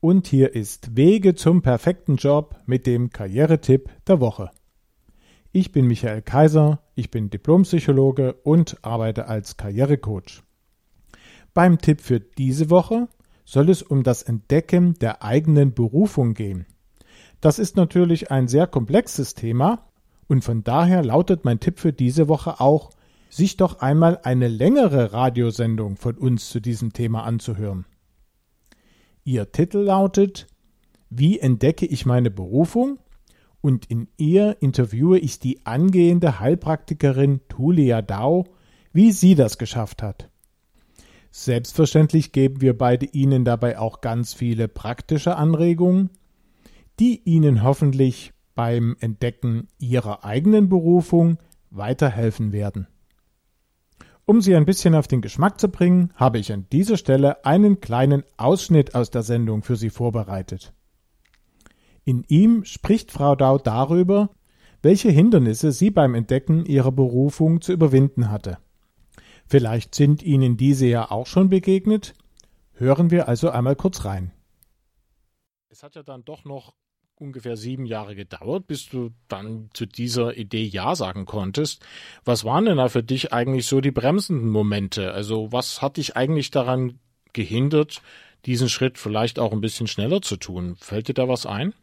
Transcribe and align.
und 0.00 0.28
hier 0.28 0.54
ist 0.54 0.96
Wege 0.96 1.34
zum 1.34 1.62
perfekten 1.62 2.16
Job 2.16 2.56
mit 2.66 2.86
dem 2.86 3.10
Karrieretipp 3.10 3.90
der 4.06 4.20
Woche. 4.20 4.50
Ich 5.50 5.72
bin 5.72 5.86
Michael 5.86 6.22
Kaiser, 6.22 6.80
ich 6.94 7.10
bin 7.10 7.30
Diplompsychologe 7.30 8.34
und 8.44 8.76
arbeite 8.82 9.26
als 9.26 9.56
Karrierecoach. 9.56 10.42
Beim 11.52 11.78
Tipp 11.78 12.00
für 12.00 12.20
diese 12.20 12.70
Woche 12.70 13.08
soll 13.44 13.70
es 13.70 13.82
um 13.82 14.02
das 14.02 14.22
Entdecken 14.22 14.94
der 14.94 15.24
eigenen 15.24 15.74
Berufung 15.74 16.34
gehen. 16.34 16.66
Das 17.40 17.58
ist 17.58 17.76
natürlich 17.76 18.30
ein 18.30 18.46
sehr 18.46 18.66
komplexes 18.66 19.34
Thema 19.34 19.86
und 20.28 20.44
von 20.44 20.62
daher 20.62 21.02
lautet 21.02 21.44
mein 21.44 21.58
Tipp 21.58 21.80
für 21.80 21.92
diese 21.92 22.28
Woche 22.28 22.60
auch, 22.60 22.90
sich 23.30 23.56
doch 23.56 23.80
einmal 23.80 24.20
eine 24.22 24.48
längere 24.48 25.12
Radiosendung 25.12 25.96
von 25.96 26.16
uns 26.16 26.50
zu 26.50 26.60
diesem 26.60 26.92
Thema 26.92 27.24
anzuhören. 27.24 27.84
Ihr 29.28 29.52
Titel 29.52 29.80
lautet 29.80 30.46
Wie 31.10 31.38
entdecke 31.38 31.84
ich 31.84 32.06
meine 32.06 32.30
Berufung? 32.30 32.98
Und 33.60 33.84
in 33.90 34.08
ihr 34.16 34.56
interviewe 34.60 35.18
ich 35.18 35.38
die 35.38 35.66
angehende 35.66 36.40
Heilpraktikerin 36.40 37.42
Tulia 37.46 38.00
Dau, 38.00 38.46
wie 38.94 39.12
sie 39.12 39.34
das 39.34 39.58
geschafft 39.58 40.02
hat. 40.02 40.30
Selbstverständlich 41.30 42.32
geben 42.32 42.62
wir 42.62 42.78
beide 42.78 43.04
Ihnen 43.04 43.44
dabei 43.44 43.78
auch 43.78 44.00
ganz 44.00 44.32
viele 44.32 44.66
praktische 44.66 45.36
Anregungen, 45.36 46.08
die 46.98 47.20
Ihnen 47.22 47.62
hoffentlich 47.62 48.32
beim 48.54 48.96
Entdecken 48.98 49.68
Ihrer 49.78 50.24
eigenen 50.24 50.70
Berufung 50.70 51.36
weiterhelfen 51.68 52.52
werden. 52.52 52.86
Um 54.28 54.42
Sie 54.42 54.54
ein 54.54 54.66
bisschen 54.66 54.94
auf 54.94 55.08
den 55.08 55.22
Geschmack 55.22 55.58
zu 55.58 55.70
bringen, 55.70 56.12
habe 56.14 56.38
ich 56.38 56.52
an 56.52 56.66
dieser 56.70 56.98
Stelle 56.98 57.46
einen 57.46 57.80
kleinen 57.80 58.24
Ausschnitt 58.36 58.94
aus 58.94 59.08
der 59.08 59.22
Sendung 59.22 59.62
für 59.62 59.74
Sie 59.74 59.88
vorbereitet. 59.88 60.74
In 62.04 62.24
ihm 62.28 62.62
spricht 62.66 63.10
Frau 63.10 63.36
Dau 63.36 63.56
darüber, 63.56 64.28
welche 64.82 65.08
Hindernisse 65.08 65.72
sie 65.72 65.90
beim 65.90 66.14
Entdecken 66.14 66.66
ihrer 66.66 66.92
Berufung 66.92 67.62
zu 67.62 67.72
überwinden 67.72 68.30
hatte. 68.30 68.58
Vielleicht 69.46 69.94
sind 69.94 70.22
Ihnen 70.22 70.58
diese 70.58 70.84
ja 70.84 71.10
auch 71.10 71.26
schon 71.26 71.48
begegnet. 71.48 72.12
Hören 72.74 73.10
wir 73.10 73.28
also 73.28 73.48
einmal 73.48 73.76
kurz 73.76 74.04
rein. 74.04 74.32
Es 75.70 75.82
hat 75.82 75.94
ja 75.94 76.02
dann 76.02 76.22
doch 76.26 76.44
noch 76.44 76.74
ungefähr 77.20 77.56
sieben 77.56 77.84
Jahre 77.84 78.14
gedauert, 78.14 78.66
bis 78.66 78.88
du 78.88 79.10
dann 79.28 79.70
zu 79.74 79.86
dieser 79.86 80.36
Idee 80.36 80.64
Ja 80.64 80.94
sagen 80.94 81.26
konntest. 81.26 81.84
Was 82.24 82.44
waren 82.44 82.66
denn 82.66 82.76
da 82.76 82.88
für 82.88 83.02
dich 83.02 83.32
eigentlich 83.32 83.66
so 83.66 83.80
die 83.80 83.90
bremsenden 83.90 84.48
Momente? 84.48 85.12
Also 85.12 85.50
was 85.50 85.82
hat 85.82 85.96
dich 85.96 86.16
eigentlich 86.16 86.50
daran 86.50 86.98
gehindert, 87.32 88.02
diesen 88.46 88.68
Schritt 88.68 88.98
vielleicht 88.98 89.38
auch 89.38 89.52
ein 89.52 89.60
bisschen 89.60 89.86
schneller 89.86 90.22
zu 90.22 90.36
tun? 90.36 90.76
Fällt 90.76 91.08
dir 91.08 91.14
da 91.14 91.28
was 91.28 91.46
ein? 91.46 91.74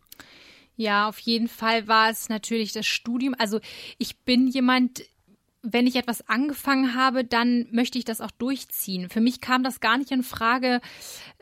Ja, 0.78 1.08
auf 1.08 1.20
jeden 1.20 1.48
Fall 1.48 1.88
war 1.88 2.10
es 2.10 2.30
natürlich 2.30 2.74
das 2.74 2.86
Studium. 2.86 3.36
Also 3.38 3.60
ich 3.98 4.18
bin 4.20 4.48
jemand, 4.48 5.04
wenn 5.62 5.88
ich 5.88 5.96
etwas 5.96 6.28
angefangen 6.28 6.96
habe, 6.96 7.24
dann 7.24 7.68
möchte 7.72 7.98
ich 7.98 8.06
das 8.06 8.22
auch 8.22 8.32
durchziehen. 8.32 9.10
Für 9.10 9.22
mich 9.22 9.42
kam 9.42 9.64
das 9.64 9.80
gar 9.80 9.98
nicht 9.98 10.12
in 10.12 10.24
Frage, 10.24 10.82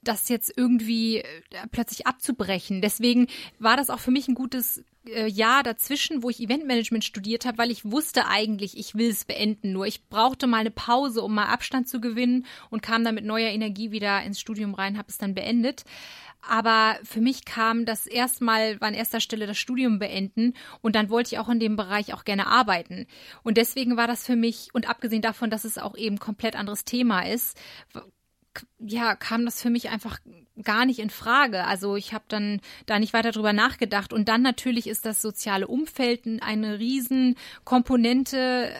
das 0.07 0.29
jetzt 0.29 0.53
irgendwie 0.55 1.17
äh, 1.17 1.25
plötzlich 1.71 2.07
abzubrechen. 2.07 2.81
Deswegen 2.81 3.27
war 3.59 3.77
das 3.77 3.89
auch 3.89 3.99
für 3.99 4.11
mich 4.11 4.27
ein 4.27 4.35
gutes 4.35 4.83
äh, 5.07 5.27
Jahr 5.27 5.63
dazwischen, 5.63 6.23
wo 6.23 6.29
ich 6.29 6.39
Eventmanagement 6.39 7.03
studiert 7.03 7.45
habe, 7.45 7.57
weil 7.57 7.71
ich 7.71 7.85
wusste 7.85 8.27
eigentlich, 8.27 8.77
ich 8.77 8.95
will 8.95 9.09
es 9.09 9.25
beenden. 9.25 9.73
Nur 9.73 9.85
ich 9.85 10.07
brauchte 10.07 10.47
mal 10.47 10.59
eine 10.59 10.71
Pause, 10.71 11.21
um 11.21 11.33
mal 11.33 11.47
Abstand 11.47 11.87
zu 11.87 11.99
gewinnen 11.99 12.45
und 12.69 12.81
kam 12.81 13.03
dann 13.03 13.15
mit 13.15 13.25
neuer 13.25 13.49
Energie 13.49 13.91
wieder 13.91 14.21
ins 14.23 14.39
Studium 14.39 14.73
rein, 14.73 14.97
habe 14.97 15.09
es 15.09 15.17
dann 15.17 15.35
beendet. 15.35 15.83
Aber 16.45 16.97
für 17.03 17.21
mich 17.21 17.45
kam 17.45 17.85
das 17.85 18.05
erstmal, 18.05 18.79
war 18.81 18.89
an 18.89 18.93
erster 18.93 19.21
Stelle 19.21 19.47
das 19.47 19.57
Studium 19.57 19.99
beenden 19.99 20.53
und 20.81 20.95
dann 20.95 21.09
wollte 21.09 21.33
ich 21.33 21.39
auch 21.39 21.47
in 21.47 21.59
dem 21.59 21.77
Bereich 21.77 22.13
auch 22.13 22.25
gerne 22.25 22.47
arbeiten. 22.47 23.07
Und 23.43 23.57
deswegen 23.57 23.95
war 23.95 24.07
das 24.07 24.25
für 24.25 24.35
mich, 24.35 24.69
und 24.73 24.89
abgesehen 24.89 25.21
davon, 25.21 25.49
dass 25.49 25.63
es 25.63 25.77
auch 25.77 25.95
eben 25.95 26.19
komplett 26.19 26.57
anderes 26.57 26.83
Thema 26.83 27.21
ist, 27.21 27.57
ja, 28.79 29.15
kam 29.15 29.45
das 29.45 29.61
für 29.61 29.69
mich 29.69 29.89
einfach 29.89 30.19
gar 30.61 30.85
nicht 30.85 30.99
in 30.99 31.09
Frage. 31.09 31.65
Also 31.65 31.95
ich 31.95 32.13
habe 32.13 32.25
dann 32.27 32.61
da 32.85 32.99
nicht 32.99 33.13
weiter 33.13 33.31
drüber 33.31 33.53
nachgedacht. 33.53 34.13
Und 34.13 34.27
dann 34.29 34.41
natürlich 34.41 34.87
ist 34.87 35.05
das 35.05 35.21
soziale 35.21 35.67
Umfeld 35.67 36.27
eine 36.41 36.79
Riesenkomponente, 36.79 38.73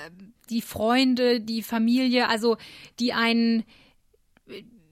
die 0.49 0.61
Freunde, 0.61 1.41
die 1.41 1.63
Familie, 1.63 2.29
also 2.29 2.57
die 2.99 3.13
einen 3.13 3.63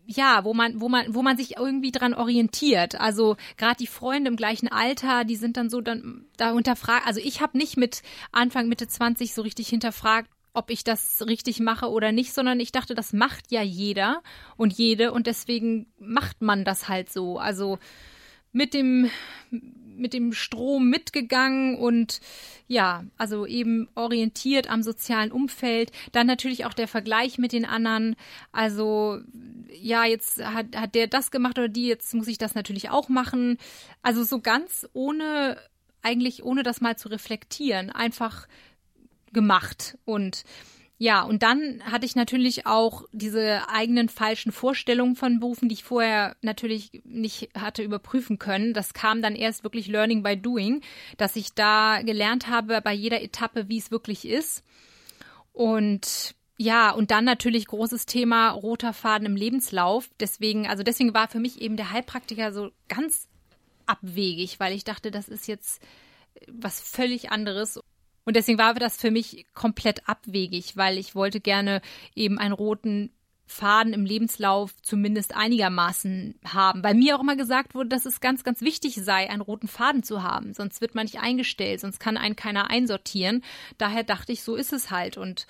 ja, 0.06 0.44
wo 0.44 0.54
man, 0.54 0.82
wo 0.82 0.90
man, 0.90 1.14
wo 1.14 1.22
man 1.22 1.38
sich 1.38 1.58
irgendwie 1.58 1.92
dran 1.92 2.14
orientiert. 2.14 3.00
Also 3.00 3.38
gerade 3.58 3.78
die 3.78 3.88
Freunde 3.88 4.30
im 4.30 4.36
gleichen 4.36 4.68
Alter, 4.68 5.24
die 5.24 5.36
sind 5.36 5.58
dann 5.58 5.70
so 5.70 5.82
dann 5.82 6.26
da 6.38 6.52
unterfragt. 6.52 7.08
Also 7.08 7.22
ich 7.24 7.42
habe 7.42 7.58
nicht 7.58 7.78
mit 7.78 8.02
Anfang 8.32 8.68
Mitte 8.68 8.88
20 8.88 9.34
so 9.34 9.42
richtig 9.42 9.70
hinterfragt, 9.70 10.30
ob 10.54 10.70
ich 10.70 10.84
das 10.84 11.26
richtig 11.28 11.60
mache 11.60 11.90
oder 11.90 12.12
nicht, 12.12 12.34
sondern 12.34 12.60
ich 12.60 12.72
dachte, 12.72 12.96
das 12.96 13.14
macht 13.14 13.52
ja 13.52 13.62
jeder 13.62 14.22
und 14.58 14.74
jede 14.74 15.12
und 15.12 15.28
deswegen 15.28 15.88
macht 16.00 16.42
man 16.42 16.66
das 16.66 16.90
halt 16.90 17.12
so. 17.12 17.40
Also 17.40 17.80
mit 18.52 18.74
dem 18.74 19.10
mit 20.02 20.14
dem 20.14 20.34
Strom 20.34 20.90
mitgegangen 20.90 21.78
und 21.78 22.22
ja, 22.68 23.04
also 23.18 23.46
eben 23.46 23.88
orientiert 23.94 24.70
am 24.70 24.82
sozialen 24.82 25.32
Umfeld. 25.32 25.92
Dann 26.12 26.28
natürlich 26.28 26.66
auch 26.66 26.74
der 26.74 26.88
Vergleich 26.88 27.38
mit 27.38 27.52
den 27.52 27.66
anderen. 27.66 28.16
Also 28.52 29.20
ja, 29.72 30.06
jetzt 30.06 30.44
hat, 30.44 30.76
hat 30.76 30.96
der 30.96 31.08
das 31.08 31.30
gemacht 31.30 31.60
oder 31.60 31.70
die, 31.70 31.88
jetzt 31.88 32.14
muss 32.14 32.28
ich 32.28 32.38
das 32.38 32.56
natürlich 32.56 32.90
auch 32.90 33.10
machen. 33.10 33.58
Also 34.02 34.24
so 34.24 34.40
ganz 34.40 34.88
ohne, 34.94 35.58
eigentlich 36.02 36.44
ohne 36.44 36.64
das 36.64 36.82
mal 36.82 36.98
zu 36.98 37.10
reflektieren, 37.10 37.92
einfach 37.92 38.48
gemacht 39.34 39.98
und 40.06 40.44
ja, 41.02 41.24
und 41.24 41.42
dann 41.42 41.82
hatte 41.84 42.06
ich 42.06 42.16
natürlich 42.16 42.68
auch 42.68 43.06
diese 43.12 43.68
eigenen 43.68 44.08
falschen 44.08 44.52
Vorstellungen 44.52 45.16
von 45.16 45.40
Berufen, 45.40 45.68
die 45.68 45.74
ich 45.74 45.84
vorher 45.84 46.36
natürlich 46.44 47.02
nicht 47.06 47.50
hatte 47.58 47.82
überprüfen 47.82 48.38
können. 48.38 48.76
Das 48.76 48.94
kam 48.94 49.24
dann 49.24 49.36
erst 49.36 49.64
wirklich 49.64 49.88
Learning 49.88 50.22
by 50.22 50.38
Doing, 50.38 50.82
dass 51.18 51.36
ich 51.36 51.56
da 51.56 52.04
gelernt 52.04 52.50
habe 52.50 52.82
bei 52.82 52.94
jeder 52.94 53.24
Etappe, 53.24 53.68
wie 53.68 53.80
es 53.80 53.90
wirklich 53.90 54.28
ist. 54.28 54.64
Und 55.54 56.36
ja, 56.58 56.92
und 56.92 57.10
dann 57.10 57.26
natürlich 57.26 57.66
großes 57.66 58.06
Thema 58.06 58.52
roter 58.52 58.94
Faden 58.94 59.26
im 59.26 59.36
Lebenslauf. 59.36 60.08
Deswegen, 60.20 60.68
also 60.68 60.84
deswegen 60.84 61.16
war 61.16 61.28
für 61.28 61.40
mich 61.40 61.62
eben 61.62 61.78
der 61.78 61.90
Heilpraktiker 61.90 62.54
so 62.54 62.70
ganz 62.90 63.28
abwegig, 63.88 64.60
weil 64.60 64.76
ich 64.76 64.84
dachte, 64.84 65.10
das 65.10 65.30
ist 65.30 65.48
jetzt 65.48 65.82
was 66.48 66.80
völlig 66.80 67.32
anderes. 67.32 67.80
Und 68.26 68.36
deswegen 68.36 68.60
war 68.60 68.74
das 68.74 68.98
für 68.98 69.12
mich 69.12 69.46
komplett 69.54 70.08
abwegig, 70.08 70.78
weil 70.78 70.98
ich 70.98 71.16
wollte 71.16 71.40
gerne 71.40 71.82
eben 72.16 72.38
einen 72.38 72.54
roten 72.54 73.12
Faden 73.52 73.94
im 73.94 74.06
Lebenslauf 74.06 74.74
zumindest 74.82 75.36
einigermaßen 75.36 76.36
haben. 76.46 76.82
Bei 76.82 76.94
mir 76.94 77.18
auch 77.18 77.22
immer 77.22 77.36
gesagt 77.36 77.76
wurde, 77.76 77.90
dass 77.90 78.06
es 78.06 78.22
ganz, 78.22 78.44
ganz 78.44 78.62
wichtig 78.62 78.96
sei, 78.96 79.30
einen 79.30 79.42
roten 79.42 79.68
Faden 79.68 80.04
zu 80.04 80.24
haben. 80.24 80.54
Sonst 80.54 80.80
wird 80.80 80.96
man 80.96 81.06
nicht 81.06 81.20
eingestellt, 81.20 81.82
sonst 81.82 82.00
kann 82.00 82.18
einen 82.18 82.38
keiner 82.38 82.70
einsortieren. 82.70 83.44
Daher 83.78 84.04
dachte 84.04 84.32
ich, 84.32 84.44
so 84.44 84.56
ist 84.56 84.72
es 84.72 84.90
halt. 84.90 85.18
Und 85.18 85.48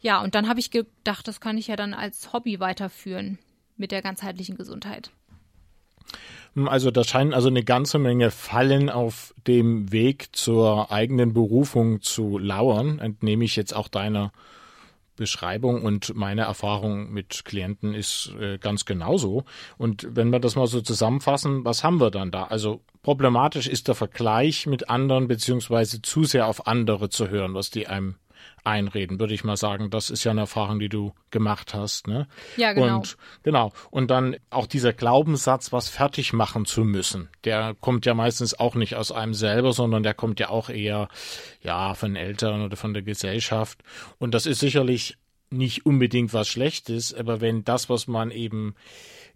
ja, 0.00 0.22
und 0.22 0.34
dann 0.34 0.48
habe 0.48 0.60
ich 0.60 0.70
gedacht, 0.70 1.28
das 1.28 1.40
kann 1.40 1.58
ich 1.58 1.66
ja 1.66 1.76
dann 1.76 1.94
als 1.94 2.32
Hobby 2.32 2.60
weiterführen 2.60 3.38
mit 3.76 3.92
der 3.92 4.02
ganzheitlichen 4.02 4.56
Gesundheit. 4.56 5.10
Hm, 6.54 6.68
also 6.68 6.90
da 6.90 7.04
scheinen 7.04 7.34
also 7.34 7.48
eine 7.48 7.64
ganze 7.64 7.98
Menge 7.98 8.30
Fallen 8.30 8.90
auf 8.90 9.34
dem 9.46 9.92
Weg 9.92 10.34
zur 10.34 10.90
eigenen 10.90 11.32
Berufung 11.32 12.00
zu 12.00 12.38
lauern, 12.38 12.98
entnehme 12.98 13.44
ich 13.44 13.56
jetzt 13.56 13.74
auch 13.74 13.88
deiner 13.88 14.32
Beschreibung 15.16 15.82
und 15.82 16.16
meine 16.16 16.42
Erfahrung 16.42 17.12
mit 17.12 17.44
Klienten 17.44 17.94
ist 17.94 18.32
äh, 18.40 18.58
ganz 18.58 18.84
genauso. 18.84 19.44
Und 19.78 20.08
wenn 20.10 20.30
wir 20.30 20.40
das 20.40 20.56
mal 20.56 20.66
so 20.66 20.80
zusammenfassen, 20.80 21.64
was 21.64 21.84
haben 21.84 22.00
wir 22.00 22.10
dann 22.10 22.32
da? 22.32 22.44
Also 22.44 22.80
problematisch 23.02 23.68
ist 23.68 23.86
der 23.86 23.94
Vergleich 23.94 24.66
mit 24.66 24.90
anderen 24.90 25.28
beziehungsweise 25.28 26.02
zu 26.02 26.24
sehr 26.24 26.48
auf 26.48 26.66
andere 26.66 27.10
zu 27.10 27.28
hören, 27.28 27.54
was 27.54 27.70
die 27.70 27.86
einem 27.86 28.16
einreden, 28.64 29.20
würde 29.20 29.34
ich 29.34 29.44
mal 29.44 29.56
sagen. 29.56 29.90
Das 29.90 30.10
ist 30.10 30.24
ja 30.24 30.30
eine 30.30 30.42
Erfahrung, 30.42 30.78
die 30.78 30.88
du 30.88 31.12
gemacht 31.30 31.74
hast. 31.74 32.08
Ne? 32.08 32.26
Ja, 32.56 32.72
genau. 32.72 32.96
Und 32.96 33.16
genau. 33.42 33.72
Und 33.90 34.10
dann 34.10 34.36
auch 34.50 34.66
dieser 34.66 34.92
Glaubenssatz, 34.92 35.72
was 35.72 35.88
fertig 35.88 36.32
machen 36.32 36.64
zu 36.64 36.84
müssen, 36.84 37.28
der 37.44 37.74
kommt 37.80 38.06
ja 38.06 38.14
meistens 38.14 38.58
auch 38.58 38.74
nicht 38.74 38.96
aus 38.96 39.12
einem 39.12 39.34
selber, 39.34 39.72
sondern 39.72 40.02
der 40.02 40.14
kommt 40.14 40.40
ja 40.40 40.48
auch 40.48 40.70
eher 40.70 41.08
ja 41.62 41.94
von 41.94 42.16
Eltern 42.16 42.62
oder 42.62 42.76
von 42.76 42.94
der 42.94 43.02
Gesellschaft. 43.02 43.82
Und 44.18 44.32
das 44.34 44.46
ist 44.46 44.60
sicherlich 44.60 45.16
nicht 45.50 45.86
unbedingt 45.86 46.32
was 46.32 46.48
Schlechtes, 46.48 47.14
aber 47.14 47.40
wenn 47.40 47.64
das, 47.64 47.88
was 47.88 48.06
man 48.06 48.30
eben 48.30 48.74